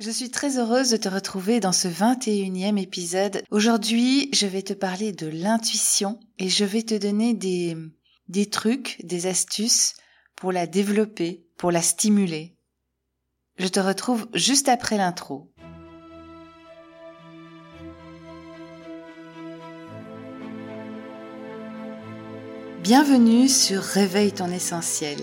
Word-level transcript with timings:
Je 0.00 0.12
suis 0.12 0.30
très 0.30 0.58
heureuse 0.58 0.90
de 0.90 0.96
te 0.96 1.08
retrouver 1.08 1.58
dans 1.58 1.72
ce 1.72 1.88
21e 1.88 2.80
épisode. 2.80 3.42
Aujourd'hui, 3.50 4.28
je 4.32 4.46
vais 4.46 4.62
te 4.62 4.72
parler 4.72 5.10
de 5.10 5.26
l'intuition 5.26 6.20
et 6.38 6.48
je 6.48 6.64
vais 6.64 6.84
te 6.84 6.94
donner 6.94 7.34
des, 7.34 7.76
des 8.28 8.48
trucs, 8.48 9.00
des 9.02 9.26
astuces 9.26 9.94
pour 10.36 10.52
la 10.52 10.68
développer, 10.68 11.44
pour 11.56 11.72
la 11.72 11.82
stimuler. 11.82 12.54
Je 13.56 13.66
te 13.66 13.80
retrouve 13.80 14.28
juste 14.34 14.68
après 14.68 14.98
l'intro. 14.98 15.50
Bienvenue 22.84 23.48
sur 23.48 23.82
Réveille 23.82 24.30
ton 24.30 24.52
essentiel 24.52 25.18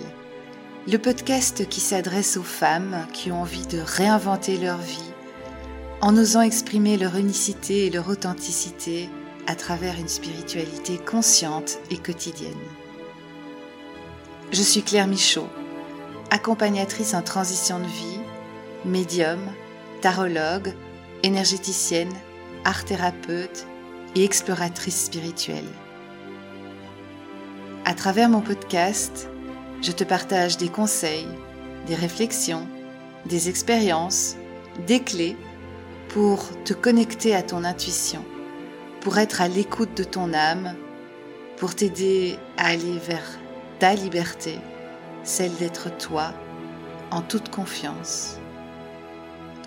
le 0.88 0.98
podcast 0.98 1.68
qui 1.68 1.80
s'adresse 1.80 2.36
aux 2.36 2.44
femmes 2.44 3.06
qui 3.12 3.32
ont 3.32 3.40
envie 3.40 3.66
de 3.66 3.80
réinventer 3.80 4.56
leur 4.56 4.78
vie 4.78 5.02
en 6.00 6.16
osant 6.16 6.42
exprimer 6.42 6.96
leur 6.96 7.16
unicité 7.16 7.86
et 7.86 7.90
leur 7.90 8.08
authenticité 8.08 9.08
à 9.48 9.56
travers 9.56 9.98
une 9.98 10.08
spiritualité 10.08 10.98
consciente 10.98 11.78
et 11.90 11.96
quotidienne. 11.96 12.52
Je 14.52 14.62
suis 14.62 14.82
Claire 14.82 15.08
Michaud, 15.08 15.48
accompagnatrice 16.30 17.14
en 17.14 17.22
transition 17.22 17.80
de 17.80 17.86
vie, 17.86 18.20
médium, 18.84 19.40
tarologue, 20.02 20.72
énergéticienne, 21.24 22.12
art 22.64 22.84
thérapeute 22.84 23.66
et 24.14 24.22
exploratrice 24.22 25.06
spirituelle. 25.06 25.64
À 27.84 27.94
travers 27.94 28.28
mon 28.28 28.40
podcast, 28.40 29.28
je 29.82 29.92
te 29.92 30.04
partage 30.04 30.56
des 30.56 30.68
conseils, 30.68 31.28
des 31.86 31.94
réflexions, 31.94 32.66
des 33.26 33.48
expériences, 33.48 34.36
des 34.86 35.00
clés 35.00 35.36
pour 36.08 36.48
te 36.64 36.72
connecter 36.72 37.34
à 37.34 37.42
ton 37.42 37.64
intuition, 37.64 38.24
pour 39.00 39.18
être 39.18 39.40
à 39.40 39.48
l'écoute 39.48 39.96
de 39.96 40.04
ton 40.04 40.32
âme, 40.32 40.74
pour 41.56 41.74
t'aider 41.74 42.38
à 42.56 42.68
aller 42.68 42.98
vers 42.98 43.38
ta 43.78 43.94
liberté, 43.94 44.58
celle 45.24 45.54
d'être 45.56 45.96
toi, 45.96 46.32
en 47.10 47.22
toute 47.22 47.50
confiance. 47.50 48.38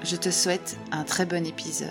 Je 0.04 0.16
te 0.16 0.30
souhaite 0.30 0.78
un 0.92 1.04
très 1.04 1.26
bon 1.26 1.46
épisode. 1.46 1.90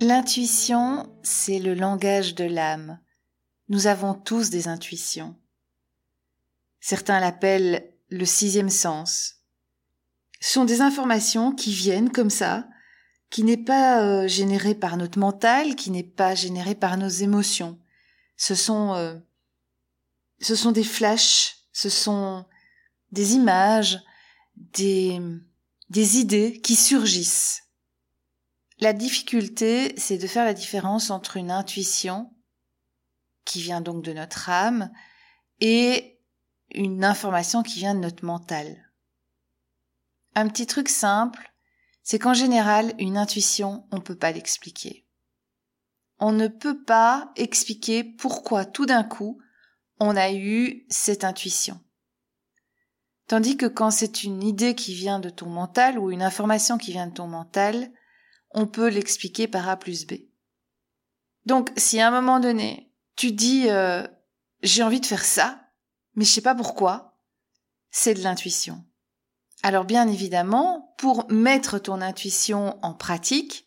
L'intuition, 0.00 1.06
c'est 1.22 1.58
le 1.58 1.74
langage 1.74 2.34
de 2.34 2.44
l'âme 2.44 2.98
nous 3.70 3.86
avons 3.86 4.14
tous 4.14 4.50
des 4.50 4.68
intuitions. 4.68 5.36
Certains 6.80 7.20
l'appellent 7.20 7.94
le 8.08 8.24
sixième 8.26 8.68
sens. 8.68 9.36
Ce 10.40 10.54
sont 10.54 10.64
des 10.64 10.80
informations 10.80 11.52
qui 11.52 11.72
viennent 11.72 12.10
comme 12.10 12.30
ça, 12.30 12.66
qui 13.30 13.44
n'est 13.44 13.56
pas 13.56 14.02
euh, 14.02 14.28
générée 14.28 14.74
par 14.74 14.96
notre 14.96 15.20
mental, 15.20 15.76
qui 15.76 15.92
n'est 15.92 16.02
pas 16.02 16.34
générée 16.34 16.74
par 16.74 16.96
nos 16.96 17.08
émotions. 17.08 17.78
Ce 18.36 18.56
sont, 18.56 18.94
euh, 18.94 19.16
ce 20.40 20.56
sont 20.56 20.72
des 20.72 20.84
flashs, 20.84 21.58
ce 21.72 21.88
sont 21.88 22.44
des 23.12 23.34
images, 23.34 24.00
des, 24.56 25.20
des 25.90 26.18
idées 26.18 26.60
qui 26.60 26.74
surgissent. 26.74 27.62
La 28.80 28.94
difficulté, 28.94 29.94
c'est 29.96 30.18
de 30.18 30.26
faire 30.26 30.44
la 30.44 30.54
différence 30.54 31.10
entre 31.10 31.36
une 31.36 31.52
intuition 31.52 32.32
qui 33.50 33.60
vient 33.60 33.80
donc 33.80 34.04
de 34.04 34.12
notre 34.12 34.48
âme, 34.48 34.92
et 35.60 36.20
une 36.70 37.04
information 37.04 37.64
qui 37.64 37.80
vient 37.80 37.96
de 37.96 38.00
notre 38.00 38.24
mental. 38.24 38.92
Un 40.36 40.48
petit 40.48 40.68
truc 40.68 40.88
simple, 40.88 41.52
c'est 42.04 42.20
qu'en 42.20 42.32
général, 42.32 42.94
une 43.00 43.16
intuition, 43.16 43.88
on 43.90 43.96
ne 43.96 44.02
peut 44.02 44.14
pas 44.14 44.30
l'expliquer. 44.30 45.04
On 46.20 46.30
ne 46.30 46.46
peut 46.46 46.80
pas 46.80 47.32
expliquer 47.34 48.04
pourquoi 48.04 48.64
tout 48.64 48.86
d'un 48.86 49.02
coup, 49.02 49.40
on 49.98 50.14
a 50.14 50.32
eu 50.32 50.86
cette 50.88 51.24
intuition. 51.24 51.80
Tandis 53.26 53.56
que 53.56 53.66
quand 53.66 53.90
c'est 53.90 54.22
une 54.22 54.44
idée 54.44 54.76
qui 54.76 54.94
vient 54.94 55.18
de 55.18 55.30
ton 55.30 55.48
mental 55.48 55.98
ou 55.98 56.12
une 56.12 56.22
information 56.22 56.78
qui 56.78 56.92
vient 56.92 57.08
de 57.08 57.14
ton 57.14 57.26
mental, 57.26 57.90
on 58.52 58.68
peut 58.68 58.88
l'expliquer 58.88 59.48
par 59.48 59.68
A 59.68 59.76
plus 59.76 60.06
B. 60.06 60.12
Donc, 61.46 61.72
si 61.76 62.00
à 62.00 62.06
un 62.06 62.10
moment 62.12 62.38
donné, 62.38 62.89
tu 63.16 63.32
dis 63.32 63.68
euh, 63.68 64.06
j'ai 64.62 64.82
envie 64.82 65.00
de 65.00 65.06
faire 65.06 65.24
ça, 65.24 65.60
mais 66.14 66.24
je 66.24 66.30
sais 66.30 66.40
pas 66.40 66.54
pourquoi, 66.54 67.18
c'est 67.90 68.14
de 68.14 68.22
l'intuition. 68.22 68.84
Alors 69.62 69.84
bien 69.84 70.08
évidemment, 70.08 70.94
pour 70.98 71.30
mettre 71.30 71.78
ton 71.78 72.00
intuition 72.00 72.78
en 72.84 72.94
pratique, 72.94 73.66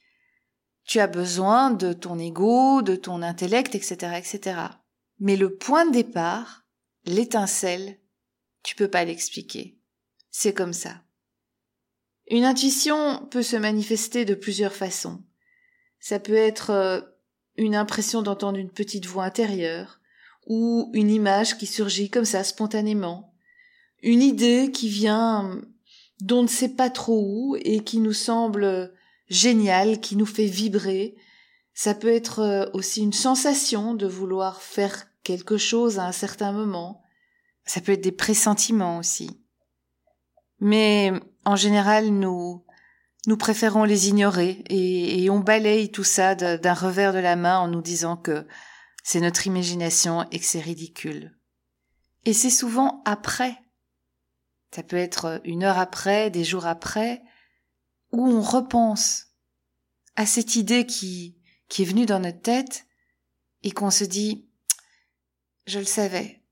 tu 0.86 1.00
as 1.00 1.08
besoin 1.08 1.72
de 1.72 1.94
ton 1.94 2.20
ego, 2.20 2.82
de 2.82 2.96
ton 2.96 3.22
intellect, 3.22 3.76
etc., 3.76 4.18
etc. 4.18 4.62
Mais 5.20 5.38
le 5.38 5.56
point 5.56 5.86
de 5.86 5.92
départ, 5.92 6.66
l'étincelle, 7.06 8.00
tu 8.64 8.76
peux 8.76 8.90
pas 8.90 9.06
l'expliquer. 9.06 9.80
C'est 10.30 10.54
comme 10.54 10.74
ça. 10.74 11.02
Une 12.28 12.46
intuition 12.46 13.26
peut 13.28 13.44
se 13.44 13.56
manifester 13.56 14.26
de 14.26 14.34
plusieurs 14.34 14.74
façons. 14.74 15.24
Ça 16.00 16.20
peut 16.20 16.34
être 16.34 16.72
euh, 16.72 17.02
une 17.58 17.76
impression 17.76 18.22
d'entendre 18.22 18.58
une 18.58 18.70
petite 18.70 19.06
voix 19.06 19.26
intérieure, 19.26 20.00
ou 20.48 20.90
une 20.94 21.10
image 21.10 21.58
qui 21.58 21.66
surgit 21.66 22.10
comme 22.10 22.26
ça 22.26 22.44
spontanément, 22.44 23.34
une 24.02 24.22
idée 24.22 24.72
qui 24.72 24.90
vient 24.90 25.62
d'on 26.20 26.44
ne 26.44 26.48
sait 26.48 26.70
pas 26.70 26.90
trop 26.90 27.24
où 27.26 27.58
et 27.62 27.84
qui 27.84 28.00
nous 28.00 28.14
semble 28.14 28.94
géniale, 29.30 30.00
qui 30.00 30.16
nous 30.16 30.26
fait 30.26 30.46
vibrer. 30.46 31.16
Ça 31.74 31.94
peut 31.94 32.14
être 32.14 32.40
euh, 32.40 32.66
aussi 32.74 33.02
une 33.02 33.14
sensation 33.14 33.94
de 33.94 34.06
vouloir 34.06 34.62
faire 34.62 35.06
quelque 35.24 35.58
chose 35.58 36.00
à 36.00 36.06
un 36.06 36.12
certain 36.12 36.52
moment. 36.52 37.02
Ça 37.66 37.82
peut 37.82 37.94
être 37.94 38.04
des 38.04 38.12
pressentiments 38.12 38.98
aussi. 38.98 39.40
Mais 40.60 41.12
en 41.46 41.56
général, 41.56 42.08
nous 42.08 42.64
nous 43.26 43.38
préférons 43.38 43.86
les 43.86 44.10
ignorer 44.10 44.64
et, 44.70 45.30
on 45.30 45.40
balaye 45.40 45.92
tout 45.92 46.04
ça 46.04 46.36
d'un 46.36 46.74
revers 46.74 47.14
de 47.14 47.20
la 47.20 47.36
main 47.36 47.58
en 47.58 47.68
nous 47.68 47.82
disant 47.82 48.18
que 48.18 48.46
c'est 49.04 49.22
notre 49.22 49.48
imagination 49.48 50.28
et 50.32 50.40
que 50.40 50.46
c'est 50.46 50.60
ridicule. 50.60 51.38
Et 52.26 52.34
c'est 52.34 52.50
souvent 52.50 53.02
après. 53.06 53.58
Ça 54.76 54.84
peut 54.84 54.98
être 54.98 55.42
une 55.46 55.64
heure 55.64 55.78
après, 55.78 56.30
des 56.32 56.44
jours 56.44 56.66
après, 56.66 57.22
où 58.12 58.28
on 58.28 58.42
repense 58.42 59.28
à 60.16 60.26
cette 60.26 60.56
idée 60.56 60.86
qui, 60.86 61.38
est 61.78 61.84
venue 61.84 62.06
dans 62.06 62.20
notre 62.20 62.42
tête 62.42 62.86
et 63.64 63.72
qu'on 63.72 63.90
se 63.90 64.04
dit, 64.04 64.48
je 65.66 65.80
le 65.80 65.86
savais, 65.86 66.44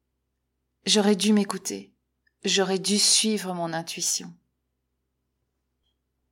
j'aurais 0.86 1.16
dû 1.16 1.32
m'écouter, 1.34 1.94
j'aurais 2.44 2.80
dû 2.80 2.98
suivre 2.98 3.54
mon 3.54 3.74
intuition. 3.74 4.34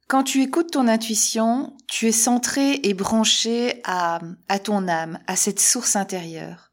Quand 0.10 0.24
tu 0.24 0.42
écoutes 0.42 0.72
ton 0.72 0.88
intuition, 0.88 1.78
tu 1.88 2.08
es 2.08 2.12
centré 2.12 2.80
et 2.82 2.96
branché 2.96 3.80
à, 3.84 4.20
à 4.48 4.58
ton 4.58 4.88
âme, 4.88 5.20
à 5.28 5.36
cette 5.36 5.60
source 5.60 5.96
intérieure. 5.96 6.72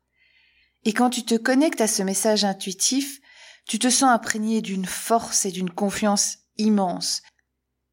Et 0.84 0.94
quand 0.94 1.10
tu 1.10 1.22
te 1.22 1.34
connectes 1.34 1.82
à 1.82 1.86
ce 1.86 2.02
message 2.02 2.46
intuitif, 2.46 3.20
tu 3.66 3.78
te 3.78 3.90
sens 3.90 4.08
imprégné 4.08 4.62
d'une 4.62 4.86
force 4.86 5.44
et 5.44 5.50
d'une 5.50 5.68
confiance 5.68 6.38
immense. 6.56 7.20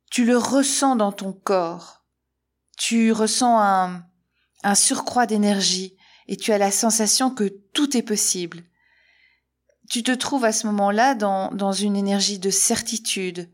Tu 0.10 0.24
le 0.24 0.38
ressens 0.38 0.96
dans 0.96 1.12
ton 1.12 1.34
corps. 1.34 2.06
Tu 2.78 3.12
ressens 3.12 3.60
un, 4.64 4.76
surcroît 4.76 5.26
d'énergie 5.26 5.98
et 6.30 6.38
tu 6.38 6.54
as 6.54 6.58
la 6.58 6.72
sensation 6.72 7.30
que 7.30 7.54
tout 7.74 7.98
est 7.98 8.02
possible. 8.02 8.64
Tu 9.90 10.04
te 10.04 10.12
trouves 10.12 10.46
à 10.46 10.54
ce 10.54 10.68
moment-là 10.68 11.16
dans 11.16 11.74
une 11.74 11.98
énergie 11.98 12.40
de 12.40 12.50
certitude, 12.50 13.52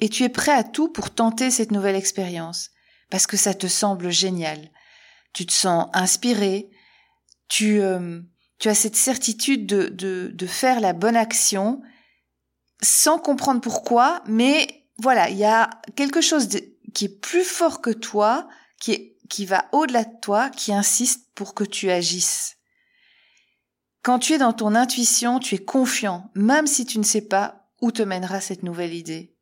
et 0.00 0.08
tu 0.08 0.24
es 0.24 0.28
prêt 0.28 0.52
à 0.52 0.64
tout 0.64 0.88
pour 0.88 1.10
tenter 1.10 1.50
cette 1.50 1.72
nouvelle 1.72 1.96
expérience, 1.96 2.70
parce 3.10 3.26
que 3.26 3.36
ça 3.36 3.54
te 3.54 3.66
semble 3.66 4.10
génial. 4.10 4.70
Tu 5.32 5.46
te 5.46 5.52
sens 5.52 5.88
inspiré, 5.92 6.68
tu, 7.48 7.80
euh, 7.80 8.20
tu 8.58 8.68
as 8.68 8.74
cette 8.74 8.96
certitude 8.96 9.66
de, 9.66 9.88
de, 9.88 10.30
de 10.32 10.46
faire 10.46 10.80
la 10.80 10.92
bonne 10.92 11.16
action 11.16 11.80
sans 12.82 13.18
comprendre 13.18 13.60
pourquoi, 13.60 14.22
mais 14.26 14.86
voilà, 14.98 15.30
il 15.30 15.36
y 15.36 15.44
a 15.44 15.70
quelque 15.96 16.20
chose 16.20 16.48
qui 16.94 17.04
est 17.04 17.20
plus 17.20 17.44
fort 17.44 17.80
que 17.80 17.90
toi, 17.90 18.48
qui, 18.80 18.92
est, 18.92 19.16
qui 19.28 19.46
va 19.46 19.66
au-delà 19.72 20.04
de 20.04 20.20
toi, 20.20 20.50
qui 20.50 20.72
insiste 20.72 21.28
pour 21.34 21.54
que 21.54 21.64
tu 21.64 21.90
agisses. 21.90 22.56
Quand 24.02 24.18
tu 24.18 24.34
es 24.34 24.38
dans 24.38 24.52
ton 24.52 24.74
intuition, 24.74 25.38
tu 25.38 25.56
es 25.56 25.64
confiant, 25.64 26.30
même 26.34 26.66
si 26.66 26.86
tu 26.86 26.98
ne 26.98 27.04
sais 27.04 27.22
pas 27.22 27.68
où 27.80 27.92
te 27.92 28.02
mènera 28.02 28.40
cette 28.40 28.62
nouvelle 28.62 28.94
idée. 28.94 29.34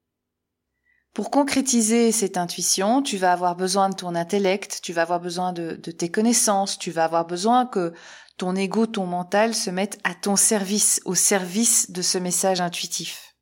Pour 1.16 1.30
concrétiser 1.30 2.12
cette 2.12 2.36
intuition, 2.36 3.00
tu 3.00 3.16
vas 3.16 3.32
avoir 3.32 3.56
besoin 3.56 3.88
de 3.88 3.94
ton 3.94 4.14
intellect, 4.14 4.80
tu 4.82 4.92
vas 4.92 5.00
avoir 5.00 5.18
besoin 5.18 5.54
de, 5.54 5.72
tes 5.72 6.10
connaissances, 6.10 6.78
tu 6.78 6.90
vas 6.90 7.04
avoir 7.04 7.26
besoin 7.26 7.64
que 7.64 7.94
ton 8.36 8.54
ego, 8.54 8.84
ton 8.84 9.06
mental 9.06 9.54
se 9.54 9.70
mettent 9.70 9.98
à 10.04 10.14
ton 10.14 10.36
service, 10.36 11.00
au 11.06 11.14
service 11.14 11.90
de 11.90 12.02
ce 12.02 12.18
message 12.18 12.60
intuitif. 12.60 13.34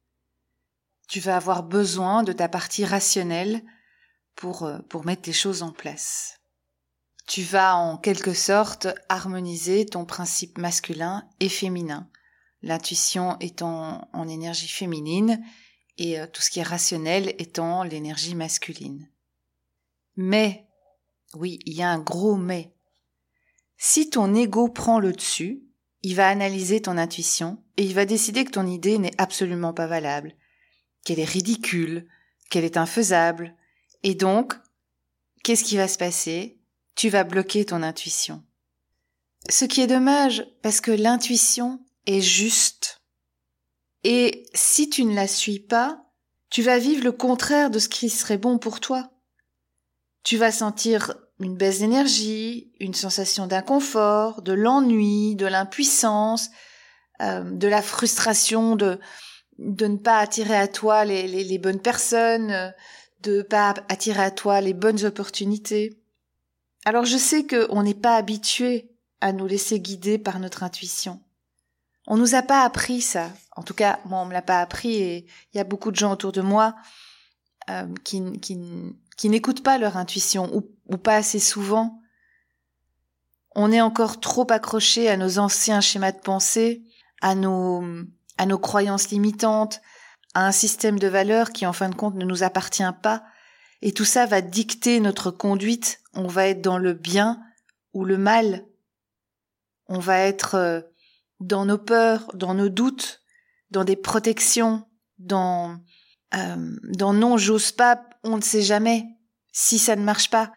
tu 1.08 1.18
vas 1.18 1.34
avoir 1.34 1.64
besoin 1.64 2.22
de 2.22 2.30
ta 2.32 2.48
partie 2.48 2.84
rationnelle 2.84 3.64
pour, 4.36 4.62
euh, 4.62 4.78
pour 4.88 5.04
mettre 5.04 5.28
les 5.28 5.32
choses 5.32 5.64
en 5.64 5.72
place. 5.72 6.38
Tu 7.26 7.42
vas 7.42 7.74
en 7.74 7.98
quelque 7.98 8.34
sorte 8.34 8.86
harmoniser 9.08 9.84
ton 9.84 10.04
principe 10.04 10.58
masculin 10.58 11.28
et 11.40 11.48
féminin, 11.48 12.08
l'intuition 12.62 13.36
étant 13.40 14.08
en 14.12 14.28
énergie 14.28 14.68
féminine 14.68 15.42
et 15.98 16.18
euh, 16.18 16.26
tout 16.26 16.42
ce 16.42 16.50
qui 16.50 16.60
est 16.60 16.64
rationnel 16.64 17.34
étant 17.38 17.82
l'énergie 17.82 18.34
masculine. 18.34 19.08
Mais, 20.16 20.66
oui, 21.34 21.58
il 21.66 21.74
y 21.74 21.82
a 21.82 21.90
un 21.90 21.98
gros 21.98 22.36
mais. 22.36 22.72
Si 23.76 24.10
ton 24.10 24.34
ego 24.34 24.68
prend 24.68 24.98
le 24.98 25.12
dessus, 25.12 25.62
il 26.02 26.14
va 26.14 26.28
analyser 26.28 26.80
ton 26.80 26.98
intuition 26.98 27.62
et 27.76 27.84
il 27.84 27.94
va 27.94 28.04
décider 28.04 28.44
que 28.44 28.52
ton 28.52 28.66
idée 28.66 28.98
n'est 28.98 29.18
absolument 29.18 29.72
pas 29.72 29.86
valable, 29.86 30.34
qu'elle 31.04 31.20
est 31.20 31.24
ridicule, 31.24 32.08
qu'elle 32.50 32.64
est 32.64 32.76
infaisable. 32.76 33.54
Et 34.02 34.14
donc, 34.14 34.54
qu'est-ce 35.42 35.64
qui 35.64 35.76
va 35.76 35.88
se 35.88 35.98
passer? 35.98 36.58
Tu 36.94 37.08
vas 37.08 37.24
bloquer 37.24 37.64
ton 37.64 37.82
intuition. 37.82 38.44
Ce 39.48 39.64
qui 39.64 39.80
est 39.80 39.86
dommage 39.86 40.46
parce 40.62 40.80
que 40.80 40.90
l'intuition 40.90 41.80
est 42.06 42.20
juste. 42.20 43.02
Et 44.04 44.46
si 44.54 44.90
tu 44.90 45.04
ne 45.04 45.14
la 45.14 45.26
suis 45.26 45.58
pas, 45.58 46.04
tu 46.50 46.62
vas 46.62 46.78
vivre 46.78 47.02
le 47.02 47.12
contraire 47.12 47.70
de 47.70 47.78
ce 47.78 47.88
qui 47.88 48.10
serait 48.10 48.38
bon 48.38 48.58
pour 48.58 48.78
toi. 48.78 49.10
Tu 50.22 50.36
vas 50.36 50.52
sentir 50.52 51.14
une 51.40 51.56
baisse 51.56 51.80
d'énergie, 51.80 52.70
une 52.78 52.94
sensation 52.94 53.46
d'inconfort, 53.46 54.42
de 54.42 54.52
l'ennui, 54.52 55.34
de 55.36 55.46
l'impuissance, 55.46 56.50
euh, 57.22 57.42
de 57.42 57.66
la 57.66 57.82
frustration 57.82 58.76
de 58.76 58.98
ne 59.58 59.96
pas 59.96 60.18
attirer 60.18 60.56
à 60.56 60.68
toi 60.68 61.04
les, 61.04 61.26
les, 61.26 61.58
bonnes 61.58 61.80
personnes, 61.80 62.72
de 63.22 63.38
ne 63.38 63.42
pas 63.42 63.74
attirer 63.88 64.22
à 64.22 64.30
toi 64.30 64.60
les 64.60 64.74
bonnes 64.74 65.04
opportunités. 65.04 65.98
Alors 66.84 67.04
je 67.04 67.16
sais 67.16 67.46
qu'on 67.46 67.82
n'est 67.82 67.94
pas 67.94 68.16
habitué 68.16 68.90
à 69.20 69.32
nous 69.32 69.46
laisser 69.46 69.80
guider 69.80 70.18
par 70.18 70.38
notre 70.38 70.62
intuition. 70.62 71.20
On 72.06 72.16
nous 72.16 72.34
a 72.34 72.42
pas 72.42 72.62
appris 72.64 73.00
ça. 73.00 73.30
En 73.56 73.62
tout 73.62 73.74
cas, 73.74 74.00
moi, 74.04 74.20
on 74.20 74.26
me 74.26 74.32
l'a 74.32 74.42
pas 74.42 74.60
appris 74.60 74.94
et 74.94 75.26
il 75.52 75.56
y 75.56 75.60
a 75.60 75.64
beaucoup 75.64 75.90
de 75.90 75.96
gens 75.96 76.12
autour 76.12 76.32
de 76.32 76.40
moi 76.40 76.74
euh, 77.70 77.86
qui, 78.04 78.40
qui, 78.40 78.58
qui 79.16 79.28
n'écoutent 79.28 79.62
pas 79.62 79.78
leur 79.78 79.96
intuition 79.96 80.54
ou, 80.54 80.68
ou 80.88 80.96
pas 80.96 81.16
assez 81.16 81.38
souvent. 81.38 82.00
On 83.54 83.70
est 83.70 83.80
encore 83.80 84.20
trop 84.20 84.46
accroché 84.50 85.08
à 85.08 85.16
nos 85.16 85.38
anciens 85.38 85.80
schémas 85.80 86.12
de 86.12 86.18
pensée, 86.18 86.82
à 87.20 87.34
nos, 87.34 87.84
à 88.36 88.46
nos 88.46 88.58
croyances 88.58 89.10
limitantes, 89.10 89.80
à 90.34 90.46
un 90.46 90.52
système 90.52 90.98
de 90.98 91.06
valeurs 91.06 91.52
qui 91.52 91.64
en 91.64 91.72
fin 91.72 91.88
de 91.88 91.94
compte 91.94 92.16
ne 92.16 92.24
nous 92.24 92.42
appartient 92.42 92.82
pas, 93.02 93.22
et 93.82 93.92
tout 93.92 94.04
ça 94.04 94.26
va 94.26 94.40
dicter 94.40 94.98
notre 94.98 95.30
conduite, 95.30 96.00
on 96.14 96.26
va 96.26 96.48
être 96.48 96.60
dans 96.60 96.78
le 96.78 96.92
bien 96.92 97.40
ou 97.92 98.04
le 98.04 98.18
mal, 98.18 98.66
on 99.86 100.00
va 100.00 100.18
être 100.18 100.54
euh, 100.56 100.80
dans 101.38 101.64
nos 101.64 101.78
peurs, 101.78 102.30
dans 102.34 102.54
nos 102.54 102.68
doutes, 102.68 103.22
dans 103.74 103.84
des 103.84 103.96
protections, 103.96 104.84
dans 105.18 105.76
euh, 106.34 106.76
dans 106.96 107.12
non 107.12 107.36
j'ose 107.36 107.72
pas, 107.72 108.00
on 108.22 108.36
ne 108.36 108.42
sait 108.42 108.62
jamais 108.62 109.04
si 109.52 109.78
ça 109.78 109.96
ne 109.96 110.04
marche 110.04 110.30
pas. 110.30 110.52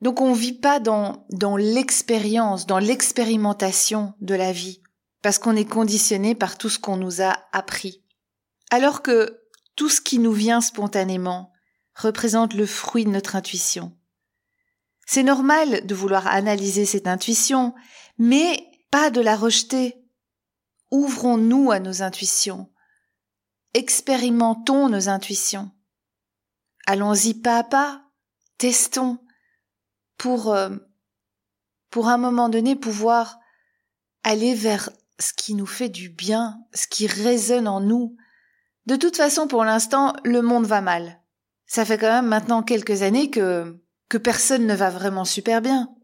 Donc 0.00 0.20
on 0.20 0.32
vit 0.32 0.58
pas 0.58 0.80
dans 0.80 1.26
dans 1.30 1.56
l'expérience, 1.56 2.66
dans 2.66 2.78
l'expérimentation 2.78 4.14
de 4.20 4.34
la 4.34 4.52
vie, 4.52 4.80
parce 5.22 5.38
qu'on 5.38 5.54
est 5.54 5.68
conditionné 5.68 6.34
par 6.34 6.58
tout 6.58 6.70
ce 6.70 6.78
qu'on 6.78 6.96
nous 6.96 7.22
a 7.22 7.36
appris. 7.52 8.02
Alors 8.70 9.02
que 9.02 9.38
tout 9.76 9.90
ce 9.90 10.00
qui 10.00 10.18
nous 10.18 10.32
vient 10.32 10.62
spontanément 10.62 11.52
représente 11.94 12.54
le 12.54 12.66
fruit 12.66 13.04
de 13.04 13.10
notre 13.10 13.36
intuition. 13.36 13.94
C'est 15.06 15.22
normal 15.22 15.86
de 15.86 15.94
vouloir 15.94 16.26
analyser 16.26 16.84
cette 16.86 17.06
intuition, 17.06 17.74
mais 18.18 18.66
pas 18.90 19.10
de 19.10 19.20
la 19.20 19.36
rejeter. 19.36 20.05
Ouvrons-nous 20.90 21.70
à 21.70 21.80
nos 21.80 22.02
intuitions. 22.02 22.70
Expérimentons 23.74 24.88
nos 24.88 25.08
intuitions. 25.08 25.70
Allons-y 26.86 27.34
pas 27.34 27.58
à 27.58 27.64
pas, 27.64 28.02
testons 28.58 29.18
pour, 30.16 30.52
euh, 30.52 30.70
pour 31.90 32.08
un 32.08 32.16
moment 32.16 32.48
donné 32.48 32.76
pouvoir 32.76 33.38
aller 34.22 34.54
vers 34.54 34.90
ce 35.18 35.32
qui 35.32 35.54
nous 35.54 35.66
fait 35.66 35.88
du 35.88 36.08
bien, 36.08 36.60
ce 36.74 36.86
qui 36.86 37.06
résonne 37.06 37.68
en 37.68 37.80
nous. 37.80 38.16
De 38.86 38.96
toute 38.96 39.16
façon, 39.16 39.48
pour 39.48 39.64
l'instant, 39.64 40.14
le 40.24 40.42
monde 40.42 40.66
va 40.66 40.80
mal. 40.80 41.20
Ça 41.66 41.84
fait 41.84 41.98
quand 41.98 42.10
même 42.10 42.26
maintenant 42.26 42.62
quelques 42.62 43.02
années 43.02 43.30
que, 43.30 43.80
que 44.08 44.18
personne 44.18 44.66
ne 44.66 44.74
va 44.74 44.90
vraiment 44.90 45.24
super 45.24 45.60
bien. 45.60 45.95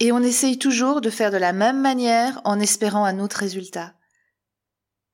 Et 0.00 0.12
on 0.12 0.22
essaye 0.22 0.58
toujours 0.58 1.00
de 1.00 1.10
faire 1.10 1.30
de 1.30 1.36
la 1.36 1.52
même 1.52 1.80
manière 1.80 2.40
en 2.44 2.58
espérant 2.58 3.04
un 3.04 3.18
autre 3.18 3.36
résultat. 3.36 3.94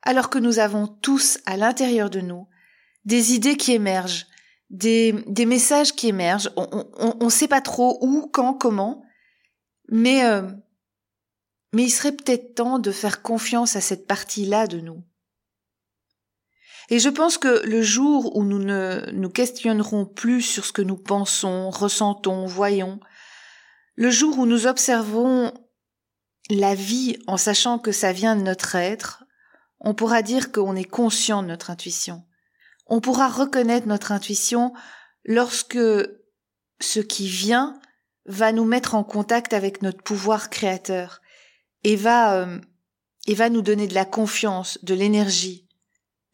Alors 0.03 0.31
que 0.31 0.38
nous 0.38 0.61
avons 0.61 0.87
tous 0.87 1.38
à 1.44 1.56
l'intérieur 1.56 2.09
de 2.09 2.21
nous 2.21 2.47
des 3.05 3.35
idées 3.35 3.56
qui 3.56 3.73
émergent, 3.73 4.27
des, 4.71 5.12
messages 5.47 5.94
qui 5.94 6.09
émergent, 6.09 6.50
on 6.56 7.25
ne 7.25 7.31
sait 7.31 7.49
pas 7.49 7.61
trop 7.61 7.99
où, 8.00 8.29
quand, 8.33 8.53
comment, 8.53 9.05
mais, 9.88 10.25
euh, 10.25 10.43
mais 11.73 11.85
il 11.85 11.91
serait 11.91 12.12
peut-être 12.12 12.55
temps 12.55 12.79
de 12.79 12.91
faire 12.91 13.23
confiance 13.23 13.77
à 13.77 13.81
cette 13.81 14.06
partie-là 14.06 14.67
de 14.67 14.81
nous. 14.81 15.05
Et 16.88 16.99
je 16.99 17.09
pense 17.09 17.38
que 17.38 17.67
le 17.67 17.83
jour 17.83 18.37
où 18.37 18.44
nous 18.44 18.61
ne 18.62 19.11
nous 19.12 19.31
questionnerons 19.31 20.06
plus 20.06 20.43
sur 20.43 20.65
ce 20.65 20.73
que 20.73 20.83
nous 20.83 20.97
pensons, 20.97 21.71
ressentons, 21.71 22.47
voyons, 22.47 23.00
le 23.96 24.10
jour 24.10 24.38
où 24.38 24.46
nous 24.46 24.66
observons 24.66 25.52
la 26.50 26.75
vie 26.75 27.19
en 27.26 27.37
sachant 27.37 27.78
que 27.78 27.93
ça 27.93 28.12
vient 28.12 28.37
de 28.37 28.43
notre 28.43 28.76
être, 28.76 29.25
on 29.81 29.94
pourra 29.94 30.22
dire 30.22 30.52
qu'on 30.52 30.76
est 30.76 30.84
conscient 30.84 31.43
de 31.43 31.48
notre 31.48 31.70
intuition. 31.70 32.25
On 32.87 33.00
pourra 33.00 33.28
reconnaître 33.28 33.88
notre 33.88 34.12
intuition 34.12 34.72
lorsque 35.25 35.78
ce 36.81 37.00
qui 37.00 37.26
vient 37.26 37.81
va 38.26 38.52
nous 38.52 38.64
mettre 38.64 38.94
en 38.94 39.02
contact 39.02 39.52
avec 39.52 39.82
notre 39.82 40.02
pouvoir 40.02 40.50
créateur 40.50 41.20
et 41.84 41.96
va 41.96 42.37
euh, 42.37 42.60
et 43.26 43.34
va 43.34 43.50
nous 43.50 43.62
donner 43.62 43.88
de 43.88 43.94
la 43.94 44.04
confiance, 44.04 44.78
de 44.84 44.94
l'énergie. 44.94 45.69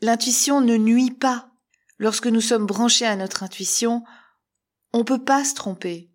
L'intuition 0.03 0.61
ne 0.61 0.77
nuit 0.77 1.11
pas. 1.11 1.49
Lorsque 1.97 2.27
nous 2.27 2.41
sommes 2.41 2.67
branchés 2.67 3.07
à 3.07 3.17
notre 3.17 3.43
intuition, 3.43 4.05
on 4.93 5.05
peut 5.05 5.23
pas 5.25 5.45
se 5.45 5.55
tromper 5.55 6.12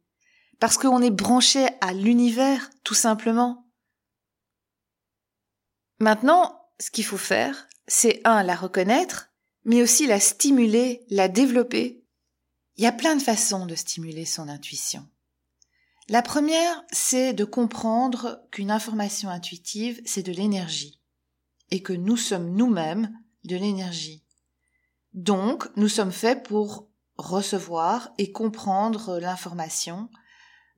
parce 0.59 0.77
qu'on 0.77 1.01
est 1.01 1.11
branché 1.11 1.67
à 1.81 1.93
l'univers, 1.93 2.69
tout 2.83 2.93
simplement. 2.93 3.67
Maintenant, 5.99 6.59
ce 6.79 6.91
qu'il 6.91 7.05
faut 7.05 7.17
faire, 7.17 7.67
c'est 7.87 8.21
un, 8.25 8.43
la 8.43 8.55
reconnaître, 8.55 9.29
mais 9.65 9.81
aussi 9.81 10.07
la 10.07 10.19
stimuler, 10.19 11.05
la 11.09 11.27
développer. 11.27 12.03
Il 12.75 12.83
y 12.83 12.87
a 12.87 12.91
plein 12.91 13.15
de 13.15 13.21
façons 13.21 13.65
de 13.65 13.75
stimuler 13.75 14.25
son 14.25 14.47
intuition. 14.49 15.07
La 16.09 16.21
première, 16.21 16.83
c'est 16.91 17.33
de 17.33 17.43
comprendre 17.43 18.41
qu'une 18.51 18.71
information 18.71 19.29
intuitive, 19.29 20.01
c'est 20.05 20.23
de 20.23 20.31
l'énergie, 20.31 21.01
et 21.69 21.81
que 21.81 21.93
nous 21.93 22.15
sommes 22.15 22.55
nous-mêmes 22.55 23.11
de 23.43 23.57
l'énergie. 23.57 24.23
Donc, 25.13 25.67
nous 25.75 25.89
sommes 25.89 26.11
faits 26.11 26.43
pour 26.43 26.87
recevoir 27.17 28.11
et 28.17 28.31
comprendre 28.31 29.19
l'information, 29.19 30.09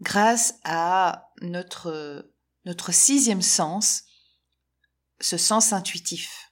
grâce 0.01 0.55
à 0.63 1.29
notre, 1.41 2.31
notre 2.65 2.91
sixième 2.91 3.41
sens, 3.41 4.03
ce 5.19 5.37
sens 5.37 5.73
intuitif. 5.73 6.51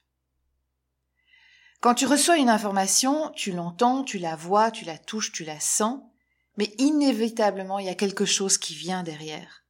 Quand 1.80 1.94
tu 1.94 2.06
reçois 2.06 2.38
une 2.38 2.50
information, 2.50 3.30
tu 3.34 3.52
l'entends, 3.52 4.02
tu 4.02 4.18
la 4.18 4.36
vois, 4.36 4.70
tu 4.70 4.84
la 4.84 4.98
touches, 4.98 5.32
tu 5.32 5.44
la 5.44 5.60
sens, 5.60 6.00
mais 6.56 6.74
inévitablement, 6.78 7.78
il 7.78 7.86
y 7.86 7.90
a 7.90 7.94
quelque 7.94 8.24
chose 8.24 8.58
qui 8.58 8.74
vient 8.74 9.04
derrière. 9.04 9.64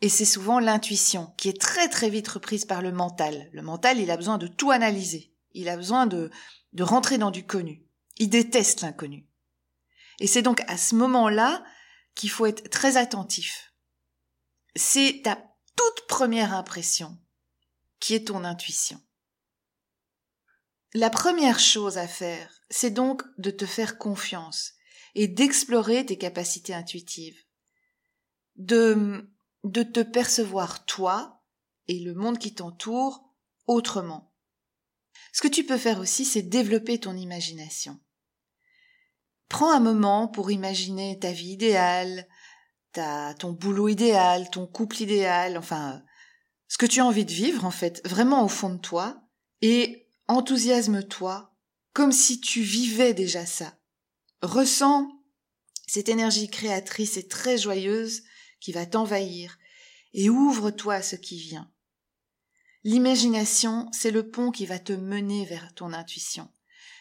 Et 0.00 0.08
c'est 0.08 0.24
souvent 0.24 0.58
l'intuition 0.58 1.32
qui 1.36 1.48
est 1.48 1.60
très 1.60 1.88
très 1.88 2.10
vite 2.10 2.26
reprise 2.26 2.64
par 2.64 2.82
le 2.82 2.90
mental. 2.90 3.48
Le 3.52 3.62
mental, 3.62 4.00
il 4.00 4.10
a 4.10 4.16
besoin 4.16 4.38
de 4.38 4.48
tout 4.48 4.70
analyser. 4.70 5.32
Il 5.52 5.68
a 5.68 5.76
besoin 5.76 6.06
de, 6.06 6.30
de 6.72 6.82
rentrer 6.82 7.18
dans 7.18 7.30
du 7.30 7.46
connu. 7.46 7.84
Il 8.16 8.30
déteste 8.30 8.80
l'inconnu. 8.80 9.28
Et 10.18 10.26
c'est 10.26 10.42
donc 10.42 10.62
à 10.66 10.76
ce 10.76 10.94
moment-là 10.96 11.62
qu'il 12.14 12.30
faut 12.30 12.46
être 12.46 12.68
très 12.70 12.96
attentif. 12.96 13.72
C'est 14.76 15.20
ta 15.24 15.36
toute 15.76 16.06
première 16.06 16.54
impression 16.54 17.18
qui 18.00 18.14
est 18.14 18.28
ton 18.28 18.44
intuition. 18.44 19.00
La 20.94 21.08
première 21.08 21.58
chose 21.58 21.96
à 21.96 22.06
faire, 22.06 22.60
c'est 22.68 22.90
donc 22.90 23.22
de 23.38 23.50
te 23.50 23.64
faire 23.64 23.96
confiance 23.96 24.74
et 25.14 25.28
d'explorer 25.28 26.04
tes 26.04 26.18
capacités 26.18 26.74
intuitives, 26.74 27.38
de, 28.56 29.30
de 29.64 29.82
te 29.82 30.00
percevoir 30.00 30.84
toi 30.84 31.42
et 31.88 31.98
le 32.00 32.14
monde 32.14 32.38
qui 32.38 32.54
t'entoure 32.54 33.24
autrement. 33.66 34.34
Ce 35.32 35.40
que 35.40 35.48
tu 35.48 35.64
peux 35.64 35.78
faire 35.78 35.98
aussi, 35.98 36.24
c'est 36.24 36.42
développer 36.42 36.98
ton 36.98 37.16
imagination. 37.16 37.98
Prends 39.52 39.70
un 39.70 39.80
moment 39.80 40.28
pour 40.28 40.50
imaginer 40.50 41.18
ta 41.18 41.30
vie 41.30 41.50
idéale, 41.50 42.26
ta, 42.92 43.34
ton 43.34 43.52
boulot 43.52 43.88
idéal, 43.88 44.48
ton 44.48 44.66
couple 44.66 45.02
idéal, 45.02 45.58
enfin, 45.58 46.02
ce 46.68 46.78
que 46.78 46.86
tu 46.86 47.00
as 47.00 47.04
envie 47.04 47.26
de 47.26 47.32
vivre, 47.32 47.66
en 47.66 47.70
fait, 47.70 48.00
vraiment 48.08 48.46
au 48.46 48.48
fond 48.48 48.70
de 48.70 48.80
toi, 48.80 49.22
et 49.60 50.08
enthousiasme-toi 50.26 51.54
comme 51.92 52.12
si 52.12 52.40
tu 52.40 52.62
vivais 52.62 53.12
déjà 53.12 53.44
ça. 53.44 53.76
Ressens 54.40 55.06
cette 55.86 56.08
énergie 56.08 56.48
créatrice 56.48 57.18
et 57.18 57.28
très 57.28 57.58
joyeuse 57.58 58.22
qui 58.58 58.72
va 58.72 58.86
t'envahir, 58.86 59.58
et 60.14 60.30
ouvre-toi 60.30 60.94
à 60.94 61.02
ce 61.02 61.16
qui 61.16 61.38
vient. 61.38 61.70
L'imagination, 62.84 63.90
c'est 63.92 64.12
le 64.12 64.30
pont 64.30 64.50
qui 64.50 64.64
va 64.64 64.78
te 64.78 64.94
mener 64.94 65.44
vers 65.44 65.74
ton 65.74 65.92
intuition. 65.92 66.48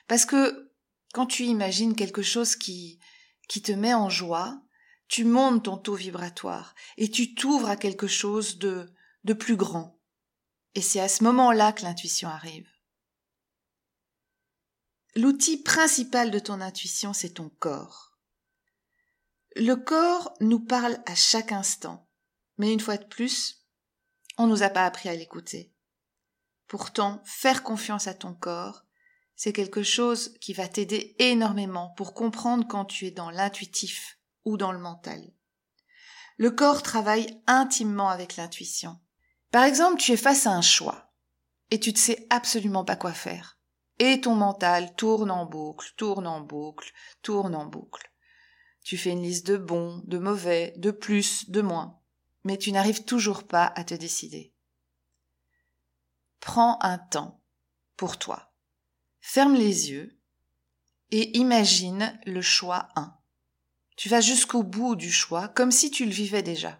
Parce 0.09 0.25
que 0.25 0.70
quand 1.13 1.25
tu 1.25 1.43
imagines 1.43 1.95
quelque 1.95 2.21
chose 2.21 2.55
qui, 2.55 2.99
qui 3.47 3.61
te 3.61 3.71
met 3.71 3.93
en 3.93 4.09
joie, 4.09 4.61
tu 5.07 5.25
montes 5.25 5.65
ton 5.65 5.77
taux 5.77 5.95
vibratoire 5.95 6.73
et 6.97 7.09
tu 7.11 7.35
t'ouvres 7.35 7.69
à 7.69 7.75
quelque 7.75 8.07
chose 8.07 8.57
de, 8.59 8.89
de 9.23 9.33
plus 9.33 9.57
grand. 9.57 9.99
Et 10.75 10.81
c'est 10.81 11.01
à 11.01 11.09
ce 11.09 11.23
moment-là 11.25 11.73
que 11.73 11.83
l'intuition 11.83 12.29
arrive. 12.29 12.69
L'outil 15.15 15.61
principal 15.61 16.31
de 16.31 16.39
ton 16.39 16.61
intuition, 16.61 17.11
c'est 17.11 17.33
ton 17.33 17.49
corps. 17.49 18.17
Le 19.57 19.75
corps 19.75 20.33
nous 20.39 20.61
parle 20.61 20.97
à 21.05 21.15
chaque 21.15 21.51
instant, 21.51 22.07
mais 22.57 22.71
une 22.71 22.79
fois 22.79 22.95
de 22.95 23.03
plus, 23.03 23.65
on 24.37 24.47
nous 24.47 24.63
a 24.63 24.69
pas 24.69 24.85
appris 24.85 25.09
à 25.09 25.15
l'écouter. 25.15 25.73
Pourtant, 26.67 27.21
faire 27.25 27.63
confiance 27.63 28.07
à 28.07 28.13
ton 28.13 28.33
corps, 28.33 28.85
c'est 29.43 29.53
quelque 29.53 29.81
chose 29.81 30.35
qui 30.39 30.53
va 30.53 30.67
t'aider 30.67 31.15
énormément 31.17 31.95
pour 31.97 32.13
comprendre 32.13 32.67
quand 32.67 32.85
tu 32.85 33.07
es 33.07 33.11
dans 33.11 33.31
l'intuitif 33.31 34.19
ou 34.45 34.55
dans 34.55 34.71
le 34.71 34.77
mental. 34.77 35.33
Le 36.37 36.51
corps 36.51 36.83
travaille 36.83 37.41
intimement 37.47 38.09
avec 38.09 38.35
l'intuition. 38.35 38.99
Par 39.49 39.63
exemple, 39.63 39.99
tu 39.99 40.11
es 40.11 40.17
face 40.17 40.45
à 40.45 40.51
un 40.51 40.61
choix 40.61 41.11
et 41.71 41.79
tu 41.79 41.91
ne 41.91 41.97
sais 41.97 42.27
absolument 42.29 42.85
pas 42.85 42.95
quoi 42.95 43.13
faire. 43.13 43.57
Et 43.97 44.21
ton 44.21 44.35
mental 44.35 44.95
tourne 44.95 45.31
en 45.31 45.47
boucle, 45.47 45.91
tourne 45.97 46.27
en 46.27 46.41
boucle, 46.41 46.91
tourne 47.23 47.55
en 47.55 47.65
boucle. 47.65 48.11
Tu 48.83 48.95
fais 48.95 49.09
une 49.09 49.23
liste 49.23 49.47
de 49.47 49.57
bons, 49.57 50.03
de 50.05 50.19
mauvais, 50.19 50.75
de 50.77 50.91
plus, 50.91 51.49
de 51.49 51.61
moins, 51.61 51.99
mais 52.43 52.59
tu 52.59 52.71
n'arrives 52.71 53.05
toujours 53.05 53.47
pas 53.47 53.65
à 53.65 53.83
te 53.83 53.95
décider. 53.95 54.53
Prends 56.41 56.77
un 56.83 56.99
temps 56.99 57.41
pour 57.97 58.19
toi. 58.19 58.50
Ferme 59.21 59.55
les 59.55 59.91
yeux 59.91 60.17
et 61.11 61.37
imagine 61.37 62.19
le 62.25 62.41
choix 62.41 62.89
1. 62.95 63.15
Tu 63.95 64.09
vas 64.09 64.21
jusqu'au 64.21 64.63
bout 64.63 64.95
du 64.95 65.11
choix 65.11 65.47
comme 65.47 65.71
si 65.71 65.91
tu 65.91 66.05
le 66.05 66.11
vivais 66.11 66.41
déjà. 66.41 66.79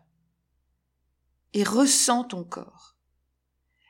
Et 1.54 1.64
ressens 1.64 2.26
ton 2.26 2.44
corps. 2.44 2.96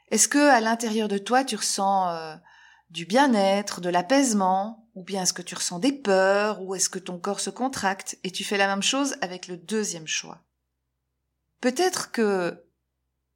Est-ce 0.10 0.28
que 0.28 0.50
à 0.50 0.60
l'intérieur 0.60 1.08
de 1.08 1.18
toi 1.18 1.46
tu 1.46 1.56
ressens 1.56 2.10
euh, 2.10 2.36
du 2.90 3.06
bien-être, 3.06 3.80
de 3.80 3.90
l'apaisement, 3.90 4.90
ou 4.96 5.04
bien 5.04 5.24
est-ce 5.24 5.34
que 5.34 5.42
tu 5.42 5.56
ressens 5.56 5.80
des 5.80 5.94
peurs, 5.94 6.62
ou 6.62 6.76
est-ce 6.76 6.90
que 6.90 7.00
ton 7.00 7.18
corps 7.18 7.40
se 7.40 7.50
contracte 7.50 8.18
et 8.24 8.32
tu 8.32 8.44
fais 8.44 8.58
la 8.58 8.68
même 8.68 8.84
chose 8.84 9.16
avec 9.22 9.48
le 9.48 9.56
deuxième 9.56 10.08
choix? 10.08 10.42
Peut-être 11.62 12.12
que 12.12 12.66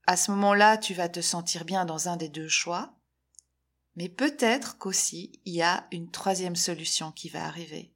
à 0.07 0.17
ce 0.17 0.31
moment-là, 0.31 0.77
tu 0.77 0.93
vas 0.93 1.09
te 1.09 1.21
sentir 1.21 1.65
bien 1.65 1.85
dans 1.85 2.09
un 2.09 2.17
des 2.17 2.29
deux 2.29 2.47
choix, 2.47 2.93
mais 3.95 4.09
peut-être 4.09 4.77
qu'aussi 4.77 5.39
il 5.45 5.53
y 5.53 5.61
a 5.61 5.87
une 5.91 6.11
troisième 6.11 6.55
solution 6.55 7.11
qui 7.11 7.29
va 7.29 7.45
arriver. 7.45 7.93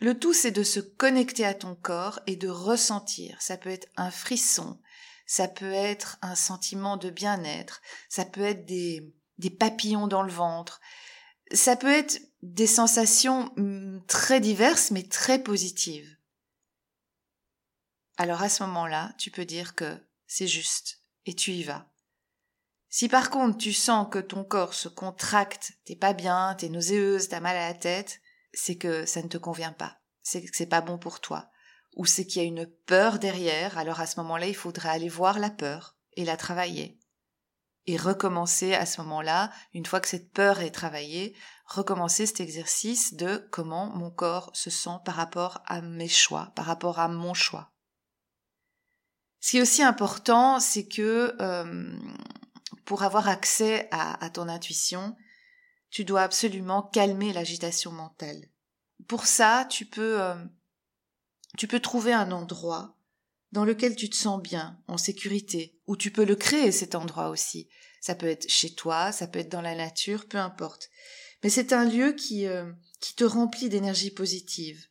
Le 0.00 0.18
tout, 0.18 0.32
c'est 0.32 0.50
de 0.50 0.64
se 0.64 0.80
connecter 0.80 1.44
à 1.44 1.54
ton 1.54 1.76
corps 1.76 2.20
et 2.26 2.36
de 2.36 2.48
ressentir. 2.48 3.40
Ça 3.40 3.56
peut 3.56 3.70
être 3.70 3.88
un 3.96 4.10
frisson, 4.10 4.80
ça 5.26 5.46
peut 5.46 5.72
être 5.72 6.18
un 6.20 6.34
sentiment 6.34 6.96
de 6.96 7.10
bien-être, 7.10 7.80
ça 8.08 8.24
peut 8.24 8.42
être 8.42 8.66
des, 8.66 9.14
des 9.38 9.50
papillons 9.50 10.08
dans 10.08 10.22
le 10.22 10.32
ventre. 10.32 10.80
Ça 11.52 11.76
peut 11.76 11.92
être 11.92 12.20
des 12.42 12.66
sensations 12.66 13.52
mm, 13.56 14.00
très 14.06 14.40
diverses 14.40 14.90
mais 14.90 15.04
très 15.04 15.42
positives. 15.42 16.16
Alors 18.16 18.42
à 18.42 18.48
ce 18.48 18.62
moment-là, 18.64 19.14
tu 19.18 19.30
peux 19.30 19.44
dire 19.44 19.74
que 19.74 19.96
c'est 20.26 20.46
juste 20.46 21.02
et 21.26 21.34
tu 21.34 21.52
y 21.52 21.62
vas. 21.62 21.93
Si 22.96 23.08
par 23.08 23.28
contre 23.28 23.58
tu 23.58 23.72
sens 23.72 24.06
que 24.08 24.20
ton 24.20 24.44
corps 24.44 24.72
se 24.72 24.86
contracte, 24.86 25.72
t'es 25.84 25.96
pas 25.96 26.12
bien, 26.12 26.54
t'es 26.54 26.68
nauséeuse, 26.68 27.28
t'as 27.28 27.40
mal 27.40 27.56
à 27.56 27.70
la 27.70 27.74
tête, 27.74 28.20
c'est 28.52 28.76
que 28.76 29.04
ça 29.04 29.20
ne 29.20 29.26
te 29.26 29.36
convient 29.36 29.72
pas, 29.72 29.98
c'est 30.22 30.44
que 30.44 30.56
c'est 30.56 30.68
pas 30.68 30.80
bon 30.80 30.96
pour 30.96 31.18
toi, 31.20 31.50
ou 31.96 32.06
c'est 32.06 32.24
qu'il 32.24 32.40
y 32.40 32.44
a 32.44 32.46
une 32.46 32.66
peur 32.86 33.18
derrière, 33.18 33.78
alors 33.78 33.98
à 33.98 34.06
ce 34.06 34.20
moment-là 34.20 34.46
il 34.46 34.54
faudrait 34.54 34.90
aller 34.90 35.08
voir 35.08 35.40
la 35.40 35.50
peur 35.50 35.96
et 36.12 36.24
la 36.24 36.36
travailler. 36.36 37.00
Et 37.86 37.96
recommencer 37.96 38.74
à 38.74 38.86
ce 38.86 39.00
moment-là, 39.00 39.50
une 39.72 39.86
fois 39.86 39.98
que 39.98 40.06
cette 40.06 40.30
peur 40.30 40.60
est 40.60 40.70
travaillée, 40.70 41.34
recommencer 41.66 42.26
cet 42.26 42.38
exercice 42.38 43.14
de 43.14 43.44
comment 43.50 43.86
mon 43.86 44.12
corps 44.12 44.52
se 44.54 44.70
sent 44.70 44.98
par 45.04 45.16
rapport 45.16 45.64
à 45.66 45.80
mes 45.80 46.06
choix, 46.06 46.52
par 46.54 46.66
rapport 46.66 47.00
à 47.00 47.08
mon 47.08 47.34
choix. 47.34 47.72
Ce 49.40 49.50
qui 49.50 49.58
est 49.58 49.62
aussi 49.62 49.82
important, 49.82 50.60
c'est 50.60 50.86
que 50.86 51.34
euh, 51.40 51.98
pour 52.84 53.02
avoir 53.02 53.28
accès 53.28 53.88
à, 53.90 54.30
ton 54.30 54.48
intuition, 54.48 55.16
tu 55.90 56.04
dois 56.04 56.22
absolument 56.22 56.82
calmer 56.82 57.32
l'agitation 57.32 57.92
mentale. 57.92 58.48
Pour 59.06 59.26
ça, 59.26 59.66
tu 59.70 59.86
peux, 59.86 60.20
euh, 60.20 60.34
tu 61.56 61.68
peux 61.68 61.80
trouver 61.80 62.12
un 62.12 62.32
endroit 62.32 62.96
dans 63.52 63.64
lequel 63.64 63.94
tu 63.94 64.10
te 64.10 64.16
sens 64.16 64.42
bien, 64.42 64.80
en 64.88 64.98
sécurité, 64.98 65.78
ou 65.86 65.96
tu 65.96 66.10
peux 66.10 66.24
le 66.24 66.34
créer 66.34 66.72
cet 66.72 66.94
endroit 66.94 67.28
aussi. 67.28 67.68
Ça 68.00 68.14
peut 68.14 68.26
être 68.26 68.50
chez 68.50 68.74
toi, 68.74 69.12
ça 69.12 69.28
peut 69.28 69.38
être 69.38 69.52
dans 69.52 69.60
la 69.60 69.76
nature, 69.76 70.26
peu 70.26 70.38
importe. 70.38 70.90
Mais 71.42 71.50
c'est 71.50 71.72
un 71.72 71.84
lieu 71.84 72.12
qui, 72.12 72.46
euh, 72.46 72.72
qui 73.00 73.14
te 73.14 73.24
remplit 73.24 73.68
d'énergie 73.68 74.10
positive. 74.10 74.88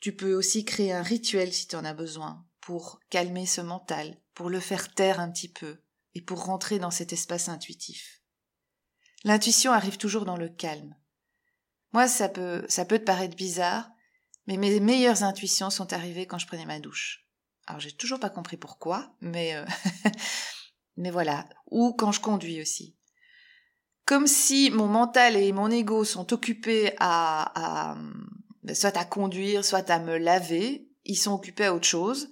Tu 0.00 0.16
peux 0.16 0.34
aussi 0.34 0.64
créer 0.64 0.92
un 0.92 1.02
rituel 1.02 1.52
si 1.52 1.68
tu 1.68 1.76
en 1.76 1.84
as 1.84 1.94
besoin, 1.94 2.44
pour 2.60 2.98
calmer 3.10 3.46
ce 3.46 3.60
mental, 3.60 4.16
pour 4.34 4.50
le 4.50 4.58
faire 4.58 4.92
taire 4.94 5.20
un 5.20 5.30
petit 5.30 5.52
peu, 5.52 5.80
et 6.14 6.22
pour 6.22 6.44
rentrer 6.44 6.78
dans 6.78 6.90
cet 6.90 7.12
espace 7.12 7.48
intuitif. 7.48 8.22
L'intuition 9.24 9.72
arrive 9.72 9.96
toujours 9.96 10.24
dans 10.24 10.36
le 10.36 10.48
calme. 10.48 10.96
Moi, 11.92 12.08
ça 12.08 12.28
peut, 12.28 12.64
ça 12.68 12.84
peut 12.84 12.98
te 12.98 13.04
paraître 13.04 13.36
bizarre, 13.36 13.90
mais 14.46 14.56
mes 14.56 14.80
meilleures 14.80 15.22
intuitions 15.22 15.70
sont 15.70 15.92
arrivées 15.92 16.26
quand 16.26 16.38
je 16.38 16.46
prenais 16.46 16.66
ma 16.66 16.80
douche. 16.80 17.26
Alors 17.66 17.80
j'ai 17.80 17.92
toujours 17.92 18.18
pas 18.18 18.30
compris 18.30 18.56
pourquoi, 18.56 19.14
mais 19.20 19.54
euh, 19.54 19.64
mais 20.96 21.10
voilà. 21.10 21.48
Ou 21.70 21.92
quand 21.92 22.12
je 22.12 22.20
conduis 22.20 22.60
aussi. 22.60 22.96
Comme 24.06 24.26
si 24.26 24.70
mon 24.70 24.86
mental 24.86 25.36
et 25.36 25.52
mon 25.52 25.70
ego 25.70 26.04
sont 26.04 26.32
occupés 26.32 26.94
à, 26.98 27.92
à 27.92 27.98
ben, 28.62 28.74
soit 28.74 28.96
à 28.96 29.04
conduire, 29.04 29.64
soit 29.64 29.88
à 29.90 29.98
me 29.98 30.18
laver. 30.18 30.88
Ils 31.04 31.16
sont 31.16 31.32
occupés 31.32 31.66
à 31.66 31.74
autre 31.74 31.86
chose. 31.86 32.28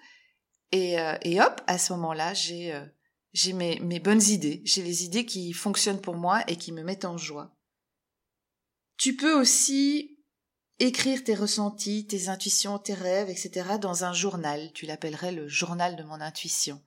Et, 0.72 0.98
euh, 1.00 1.16
et 1.22 1.40
hop, 1.40 1.60
à 1.66 1.78
ce 1.78 1.92
moment-là, 1.94 2.34
j'ai 2.34 2.74
euh, 2.74 2.84
j'ai 3.32 3.52
mes, 3.52 3.78
mes 3.80 4.00
bonnes 4.00 4.22
idées. 4.22 4.62
J'ai 4.64 4.82
les 4.82 5.04
idées 5.04 5.26
qui 5.26 5.52
fonctionnent 5.52 6.00
pour 6.00 6.16
moi 6.16 6.42
et 6.48 6.56
qui 6.56 6.72
me 6.72 6.82
mettent 6.82 7.04
en 7.04 7.16
joie. 7.16 7.54
Tu 8.96 9.16
peux 9.16 9.38
aussi 9.38 10.18
écrire 10.78 11.24
tes 11.24 11.34
ressentis, 11.34 12.06
tes 12.06 12.28
intuitions, 12.28 12.78
tes 12.78 12.94
rêves, 12.94 13.30
etc. 13.30 13.78
dans 13.80 14.04
un 14.04 14.12
journal. 14.12 14.72
Tu 14.74 14.86
l'appellerais 14.86 15.32
le 15.32 15.48
journal 15.48 15.96
de 15.96 16.02
mon 16.02 16.20
intuition. 16.20 16.82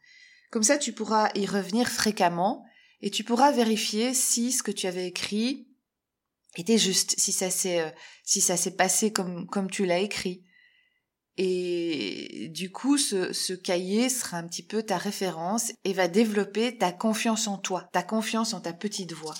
Comme 0.50 0.64
ça, 0.64 0.78
tu 0.78 0.94
pourras 0.94 1.30
y 1.36 1.46
revenir 1.46 1.90
fréquemment 1.90 2.66
et 3.02 3.10
tu 3.10 3.24
pourras 3.24 3.52
vérifier 3.52 4.14
si 4.14 4.52
ce 4.52 4.64
que 4.64 4.72
tu 4.72 4.88
avais 4.88 5.08
écrit 5.08 5.68
était 6.58 6.78
juste, 6.78 7.18
si 7.18 7.32
ça 7.32 7.50
s'est, 7.50 7.82
euh, 7.82 7.90
si 8.24 8.42
ça 8.42 8.58
s'est 8.58 8.76
passé 8.76 9.14
comme, 9.14 9.48
comme 9.48 9.70
tu 9.70 9.86
l'as 9.86 10.00
écrit. 10.00 10.44
Et 11.38 12.50
du 12.54 12.72
coup, 12.72 12.98
ce, 12.98 13.34
ce 13.34 13.54
cahier 13.54 14.10
sera 14.10 14.38
un 14.38 14.48
petit 14.48 14.64
peu 14.64 14.84
ta 14.84 14.98
référence 14.98 15.72
et 15.86 15.94
va 15.94 16.08
développer 16.08 16.78
ta 16.78 16.92
confiance 16.92 17.48
en 17.48 17.58
toi, 17.58 17.90
ta 17.94 18.04
confiance 18.04 18.54
en 18.54 18.60
ta 18.60 18.74
petite 18.74 19.14
voix. 19.14 19.36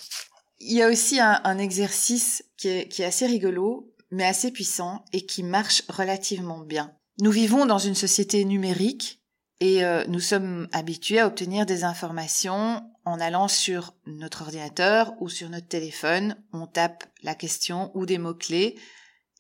Il 0.60 0.76
y 0.76 0.82
a 0.82 0.90
aussi 0.90 1.20
un, 1.20 1.42
un 1.44 1.58
exercice 1.58 2.44
qui 2.58 2.70
est, 2.70 2.88
qui 2.88 3.02
est 3.02 3.06
assez 3.06 3.26
rigolo 3.26 3.92
mais 4.12 4.26
assez 4.26 4.52
puissant 4.52 5.04
et 5.14 5.26
qui 5.26 5.42
marche 5.42 5.84
relativement 5.90 6.60
bien. 6.60 6.94
Nous 7.20 7.32
vivons 7.32 7.66
dans 7.66 7.80
une 7.80 7.96
société 7.96 8.44
numérique 8.46 9.22
et 9.60 9.84
euh, 9.84 10.04
nous 10.08 10.20
sommes 10.20 10.68
habitués 10.72 11.20
à 11.20 11.28
obtenir 11.28 11.66
des 11.66 11.84
informations 11.84 12.84
en 13.06 13.20
allant 13.20 13.48
sur 13.48 13.96
notre 14.06 14.44
ordinateur 14.44 15.14
ou 15.20 15.30
sur 15.30 15.50
notre 15.50 15.68
téléphone, 15.68 16.36
on 16.54 16.68
tape 16.68 17.06
la 17.24 17.36
question 17.36 17.92
ou 17.96 18.06
des 18.06 18.18
mots-clés 18.18 18.78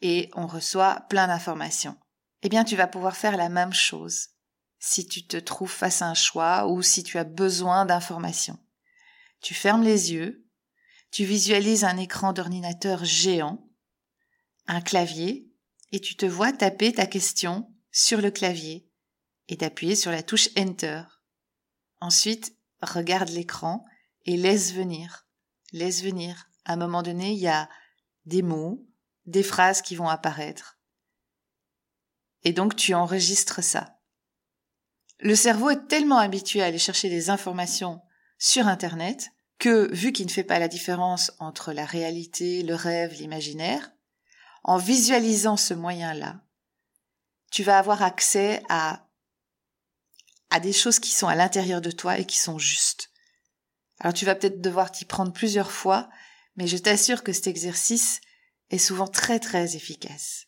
et 0.01 0.29
on 0.33 0.47
reçoit 0.47 1.05
plein 1.09 1.27
d'informations. 1.27 1.95
Eh 2.43 2.49
bien, 2.49 2.63
tu 2.63 2.75
vas 2.75 2.87
pouvoir 2.87 3.15
faire 3.15 3.37
la 3.37 3.49
même 3.49 3.73
chose 3.73 4.29
si 4.79 5.07
tu 5.07 5.25
te 5.25 5.37
trouves 5.37 5.71
face 5.71 6.01
à 6.01 6.07
un 6.07 6.15
choix 6.15 6.67
ou 6.67 6.81
si 6.81 7.03
tu 7.03 7.17
as 7.19 7.23
besoin 7.23 7.85
d'informations. 7.85 8.59
tu 9.41 9.53
fermes 9.53 9.83
les 9.83 10.11
yeux, 10.11 10.47
tu 11.11 11.25
visualises 11.25 11.83
un 11.83 11.97
écran 11.97 12.31
d'ordinateur 12.31 13.03
géant, 13.03 13.67
un 14.67 14.81
clavier, 14.81 15.51
et 15.91 15.99
tu 15.99 16.15
te 16.15 16.25
vois 16.25 16.53
taper 16.53 16.93
ta 16.93 17.05
question 17.05 17.71
sur 17.91 18.21
le 18.21 18.31
clavier 18.31 18.87
et 19.49 19.57
d'appuyer 19.57 19.95
sur 19.95 20.11
la 20.11 20.23
touche 20.23 20.49
Enter. 20.57 21.03
Ensuite, 21.99 22.55
regarde 22.81 23.29
l'écran 23.29 23.85
et 24.25 24.37
laisse 24.37 24.73
venir. 24.73 25.27
Laisse 25.73 26.01
venir. 26.01 26.49
À 26.65 26.73
un 26.73 26.77
moment 26.77 27.03
donné, 27.03 27.33
il 27.33 27.39
y 27.39 27.47
a 27.47 27.69
des 28.25 28.41
mots, 28.41 28.87
des 29.25 29.43
phrases 29.43 29.81
qui 29.81 29.95
vont 29.95 30.07
apparaître. 30.07 30.79
Et 32.43 32.53
donc 32.53 32.75
tu 32.75 32.93
enregistres 32.93 33.63
ça. 33.63 33.97
Le 35.19 35.35
cerveau 35.35 35.69
est 35.69 35.87
tellement 35.87 36.17
habitué 36.17 36.61
à 36.61 36.65
aller 36.65 36.79
chercher 36.79 37.09
des 37.09 37.29
informations 37.29 38.01
sur 38.39 38.67
Internet 38.67 39.29
que, 39.59 39.93
vu 39.93 40.11
qu'il 40.11 40.25
ne 40.25 40.31
fait 40.31 40.43
pas 40.43 40.57
la 40.57 40.67
différence 40.67 41.31
entre 41.37 41.71
la 41.71 41.85
réalité, 41.85 42.63
le 42.63 42.73
rêve, 42.73 43.13
l'imaginaire, 43.13 43.91
en 44.63 44.77
visualisant 44.77 45.57
ce 45.57 45.75
moyen-là, 45.75 46.41
tu 47.51 47.61
vas 47.61 47.77
avoir 47.77 48.01
accès 48.01 48.63
à, 48.69 49.07
à 50.49 50.59
des 50.59 50.73
choses 50.73 50.99
qui 50.99 51.11
sont 51.11 51.27
à 51.27 51.35
l'intérieur 51.35 51.81
de 51.81 51.91
toi 51.91 52.17
et 52.17 52.25
qui 52.25 52.37
sont 52.37 52.57
justes. 52.57 53.11
Alors 53.99 54.13
tu 54.13 54.25
vas 54.25 54.33
peut-être 54.33 54.61
devoir 54.61 54.91
t'y 54.91 55.05
prendre 55.05 55.31
plusieurs 55.31 55.71
fois, 55.71 56.09
mais 56.55 56.65
je 56.65 56.77
t'assure 56.77 57.23
que 57.23 57.33
cet 57.33 57.45
exercice 57.45 58.19
est 58.71 58.79
souvent 58.79 59.07
très 59.07 59.39
très 59.39 59.75
efficace. 59.75 60.47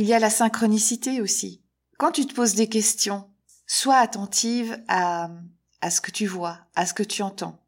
Il 0.00 0.06
y 0.06 0.14
a 0.14 0.18
la 0.18 0.30
synchronicité 0.30 1.20
aussi. 1.20 1.62
Quand 1.98 2.10
tu 2.10 2.24
te 2.24 2.32
poses 2.32 2.54
des 2.54 2.70
questions, 2.70 3.28
sois 3.66 3.98
attentive 3.98 4.82
à, 4.88 5.28
à 5.82 5.90
ce 5.90 6.00
que 6.00 6.10
tu 6.10 6.26
vois, 6.26 6.60
à 6.74 6.86
ce 6.86 6.94
que 6.94 7.02
tu 7.02 7.20
entends. 7.20 7.62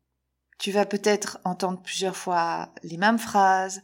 Tu 0.58 0.72
vas 0.72 0.86
peut-être 0.86 1.40
entendre 1.44 1.82
plusieurs 1.82 2.16
fois 2.16 2.72
les 2.84 2.96
mêmes 2.96 3.18
phrases, 3.18 3.82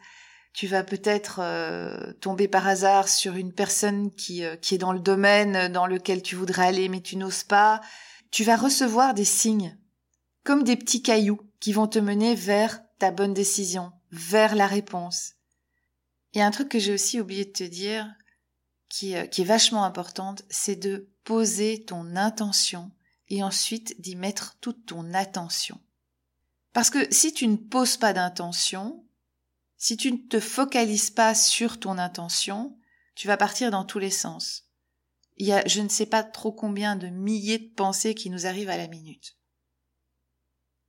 tu 0.55 0.67
vas 0.67 0.83
peut-être 0.83 1.41
euh, 1.43 2.15
tomber 2.23 2.49
par 2.49 2.67
hasard 2.67 3.11
sur 3.11 3.37
une 3.37 3.53
personne 3.53 4.11
qui, 4.15 4.43
euh, 4.43 4.57
qui 4.57 4.77
est 4.77 4.79
dans 4.79 4.95
le 4.95 5.01
domaine 5.01 5.71
dans 5.71 5.87
lequel 5.87 6.23
tu 6.23 6.35
voudrais 6.35 6.69
aller 6.69 6.89
mais 6.89 7.03
tu 7.03 7.17
n'oses 7.17 7.45
pas. 7.45 7.83
Tu 8.31 8.45
vas 8.45 8.57
recevoir 8.57 9.13
des 9.13 9.27
signes, 9.27 9.77
comme 10.43 10.63
des 10.63 10.77
petits 10.77 11.03
cailloux 11.03 11.43
qui 11.61 11.75
vont 11.75 11.87
te 11.87 11.99
mener 11.99 12.35
vers 12.35 12.81
ta 12.99 13.11
bonne 13.11 13.35
décision, 13.35 13.93
vers 14.11 14.55
la 14.55 14.67
réponse. 14.67 15.35
Il 16.33 16.39
y 16.39 16.41
a 16.41 16.47
un 16.47 16.51
truc 16.51 16.71
que 16.71 16.79
j'ai 16.79 16.95
aussi 16.95 17.21
oublié 17.21 17.45
de 17.45 17.53
te 17.53 17.65
dire, 17.65 18.11
qui, 18.89 19.17
euh, 19.17 19.27
qui 19.27 19.43
est 19.43 19.45
vachement 19.45 19.85
importante, 19.85 20.43
c'est 20.49 20.77
de 20.77 21.09
poser 21.25 21.85
ton 21.85 22.17
intention 22.17 22.91
et 23.29 23.43
ensuite 23.43 24.01
d'y 24.01 24.17
mettre 24.17 24.57
toute 24.61 24.87
ton 24.87 25.13
attention. 25.15 25.81
Parce 26.73 26.91
que 26.91 27.13
si 27.13 27.33
tu 27.33 27.47
ne 27.47 27.57
poses 27.57 27.97
pas 27.97 28.13
d'intention, 28.13 29.05
si 29.77 29.97
tu 29.97 30.13
ne 30.13 30.17
te 30.17 30.41
focalises 30.41 31.11
pas 31.11 31.35
sur 31.35 31.79
ton 31.79 31.99
intention, 31.99 32.77
tu 33.15 33.27
vas 33.27 33.37
partir 33.37 33.71
dans 33.71 33.85
tous 33.85 33.99
les 33.99 34.11
sens. 34.11 34.65
Il 35.37 35.47
y 35.47 35.53
a 35.53 35.67
je 35.67 35.81
ne 35.81 35.89
sais 35.89 36.07
pas 36.07 36.25
trop 36.25 36.53
combien 36.53 36.97
de 36.97 37.09
milliers 37.09 37.59
de 37.59 37.75
pensées 37.75 38.15
qui 38.15 38.31
nous 38.31 38.47
arrivent 38.47 38.71
à 38.71 38.77
la 38.77 38.89
minute. 38.89 39.37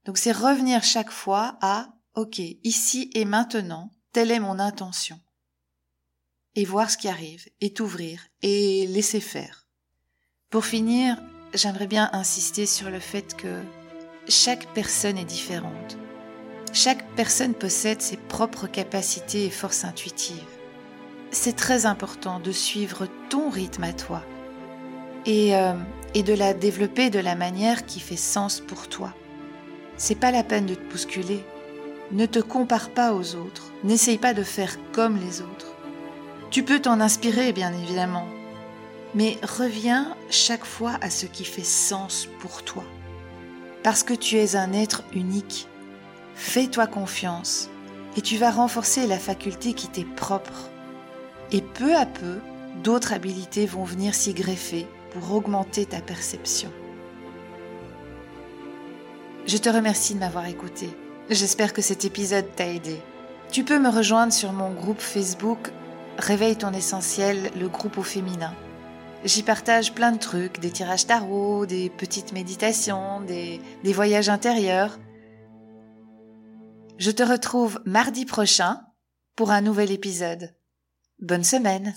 Donc 0.05 0.17
c'est 0.17 0.31
revenir 0.31 0.83
chaque 0.83 1.11
fois 1.11 1.57
à 1.61 1.93
OK, 2.15 2.39
ici 2.39 3.11
et 3.13 3.25
maintenant, 3.25 3.91
telle 4.11 4.31
est 4.31 4.39
mon 4.39 4.59
intention. 4.59 5.19
Et 6.55 6.65
voir 6.65 6.89
ce 6.89 6.97
qui 6.97 7.07
arrive, 7.07 7.47
et 7.61 7.73
t'ouvrir, 7.73 8.21
et 8.41 8.87
laisser 8.87 9.19
faire. 9.19 9.67
Pour 10.49 10.65
finir, 10.65 11.21
j'aimerais 11.53 11.87
bien 11.87 12.09
insister 12.13 12.65
sur 12.65 12.89
le 12.89 12.99
fait 12.99 13.35
que 13.35 13.61
chaque 14.27 14.73
personne 14.73 15.17
est 15.17 15.25
différente. 15.25 15.97
Chaque 16.73 17.07
personne 17.15 17.53
possède 17.53 18.01
ses 18.01 18.17
propres 18.17 18.67
capacités 18.67 19.45
et 19.45 19.49
forces 19.49 19.85
intuitives. 19.85 20.37
C'est 21.31 21.55
très 21.55 21.85
important 21.85 22.39
de 22.39 22.51
suivre 22.51 23.07
ton 23.29 23.49
rythme 23.49 23.83
à 23.83 23.93
toi 23.93 24.23
et, 25.25 25.55
euh, 25.55 25.73
de 26.15 26.33
la 26.33 26.53
développer 26.53 27.09
de 27.09 27.19
la 27.19 27.35
manière 27.35 27.85
qui 27.85 27.99
fait 27.99 28.17
sens 28.17 28.59
pour 28.59 28.87
toi. 28.87 29.13
C'est 29.97 30.19
pas 30.19 30.31
la 30.31 30.43
peine 30.43 30.65
de 30.65 30.75
te 30.75 30.91
bousculer. 30.91 31.43
Ne 32.11 32.25
te 32.25 32.39
compare 32.39 32.89
pas 32.89 33.13
aux 33.13 33.35
autres. 33.35 33.71
N'essaye 33.83 34.17
pas 34.17 34.33
de 34.33 34.43
faire 34.43 34.77
comme 34.91 35.17
les 35.19 35.41
autres. 35.41 35.68
Tu 36.51 36.63
peux 36.63 36.79
t'en 36.79 36.99
inspirer, 36.99 37.53
bien 37.53 37.73
évidemment. 37.73 38.27
Mais 39.13 39.37
reviens 39.43 40.15
chaque 40.29 40.65
fois 40.65 40.97
à 41.01 41.09
ce 41.09 41.25
qui 41.25 41.45
fait 41.45 41.63
sens 41.63 42.27
pour 42.39 42.63
toi. 42.63 42.83
Parce 43.83 44.03
que 44.03 44.13
tu 44.13 44.37
es 44.37 44.55
un 44.55 44.73
être 44.73 45.03
unique 45.13 45.67
Fais-toi 46.35 46.87
confiance 46.87 47.69
et 48.15 48.21
tu 48.21 48.37
vas 48.37 48.49
renforcer 48.49 49.05
la 49.07 49.19
faculté 49.19 49.73
qui 49.73 49.89
t'est 49.89 50.07
propre. 50.15 50.69
Et 51.51 51.61
peu 51.61 51.95
à 51.95 52.05
peu, 52.05 52.39
d'autres 52.81 53.11
habilités 53.11 53.65
vont 53.65 53.83
venir 53.83 54.15
s'y 54.15 54.33
greffer 54.33 54.87
pour 55.11 55.35
augmenter 55.35 55.85
ta 55.85 55.99
perception. 55.99 56.71
Je 59.45 59.57
te 59.57 59.69
remercie 59.69 60.13
de 60.13 60.19
m'avoir 60.19 60.45
écouté. 60.45 60.89
J'espère 61.29 61.73
que 61.73 61.81
cet 61.81 62.05
épisode 62.05 62.47
t'a 62.55 62.67
aidé. 62.67 63.01
Tu 63.51 63.65
peux 63.65 63.79
me 63.79 63.89
rejoindre 63.89 64.31
sur 64.31 64.53
mon 64.53 64.71
groupe 64.71 65.01
Facebook 65.01 65.71
Réveille 66.19 66.55
ton 66.55 66.73
essentiel, 66.73 67.49
le 67.59 67.67
groupe 67.67 67.97
au 67.97 68.03
féminin. 68.03 68.53
J'y 69.25 69.41
partage 69.41 69.93
plein 69.93 70.11
de 70.11 70.19
trucs, 70.19 70.59
des 70.59 70.69
tirages 70.69 71.07
tarot, 71.07 71.65
des 71.65 71.89
petites 71.89 72.33
méditations, 72.33 73.21
des, 73.21 73.59
des 73.83 73.93
voyages 73.93 74.29
intérieurs 74.29 74.99
je 76.99 77.11
te 77.11 77.23
retrouve 77.23 77.81
mardi 77.85 78.25
prochain 78.25 78.81
pour 79.37 79.51
un 79.51 79.61
nouvel 79.61 79.89
épisode. 79.89 80.53
Bonne 81.19 81.45
semaine 81.45 81.95